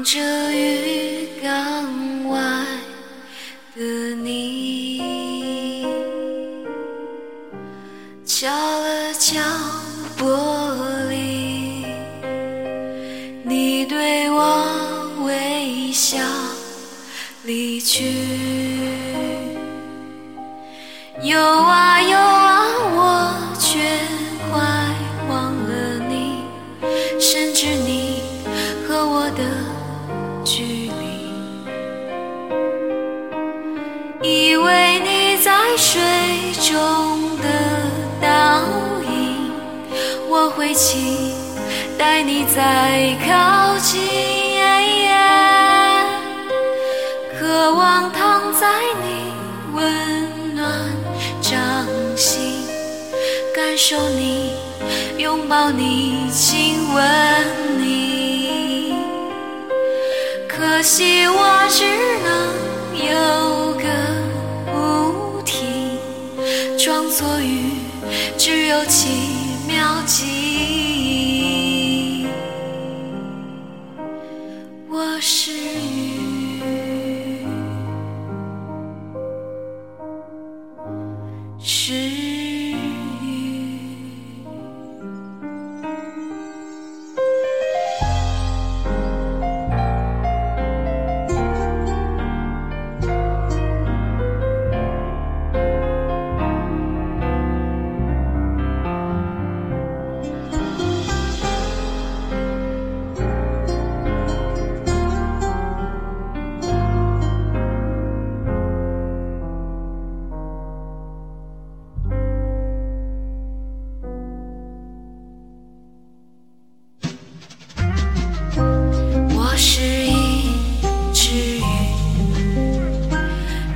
[0.00, 0.18] 望着
[0.50, 2.40] 鱼缸外
[3.76, 3.82] 的
[4.14, 5.84] 你，
[8.24, 9.38] 敲了敲
[10.16, 10.24] 玻
[11.10, 11.84] 璃，
[13.44, 16.16] 你对我微笑
[17.44, 18.14] 离去。
[21.22, 21.89] 游啊
[40.60, 41.32] 会期
[41.96, 43.98] 待你再靠近，
[47.38, 48.68] 渴望躺在
[49.02, 49.32] 你
[49.72, 50.70] 温暖
[51.40, 51.58] 掌
[52.14, 52.62] 心，
[53.54, 54.52] 感受你，
[55.16, 57.02] 拥抱你，亲吻
[57.78, 58.92] 你。
[60.46, 61.86] 可惜我只
[62.22, 62.52] 能
[63.08, 63.88] 有个
[64.70, 65.98] 不停，
[66.76, 67.76] 装作雨，
[68.36, 69.08] 只有几
[69.66, 70.49] 秒记
[74.92, 76.19] 我是鱼，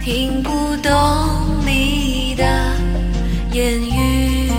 [0.04, 0.50] 听不
[0.82, 0.92] 懂
[1.65, 2.44] 你的
[3.53, 4.53] 言语，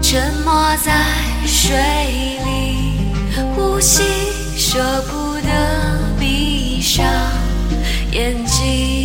[0.00, 0.92] 沉默在
[1.44, 1.76] 水
[2.44, 3.10] 里，
[3.56, 4.04] 呼吸
[4.56, 7.04] 舍不得闭上
[8.12, 8.95] 眼睛。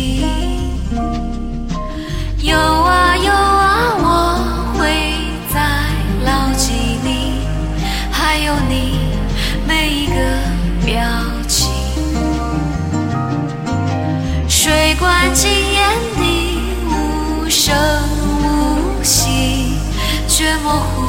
[20.72, 21.02] 模糊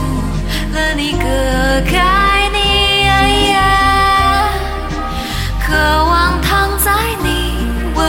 [0.73, 1.25] 了你，隔
[1.89, 2.57] 开你
[3.07, 3.11] 的
[3.47, 3.61] 眼，
[5.65, 6.91] 渴望躺在
[7.23, 7.55] 你
[7.95, 8.03] 温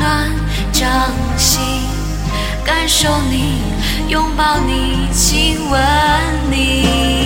[0.00, 0.28] 暖
[0.72, 0.90] 掌
[1.36, 1.60] 心，
[2.64, 3.62] 感受你
[4.08, 5.80] 拥抱你亲吻
[6.50, 7.19] 你。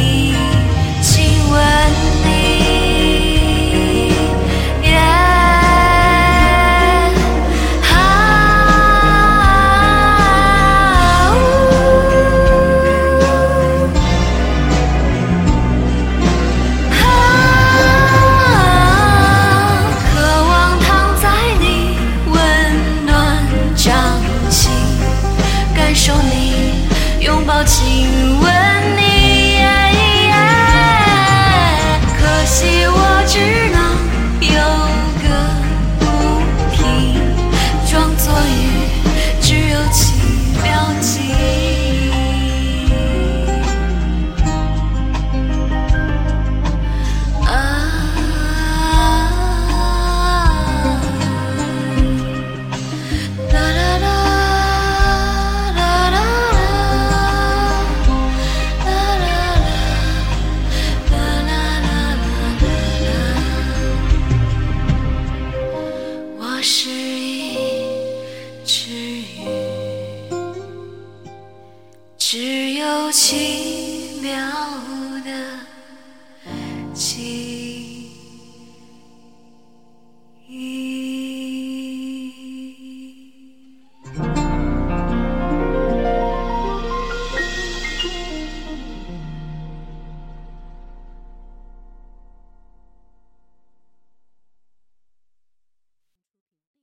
[73.14, 74.74] 奇妙。